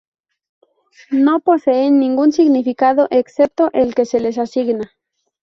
No 1.11 1.39
poseen 1.41 1.99
ningún 1.99 2.31
significado, 2.31 3.07
excepto 3.11 3.69
el 3.71 3.93
que 3.93 4.05
se 4.05 4.19
les 4.19 4.39
asigna. 4.39 4.91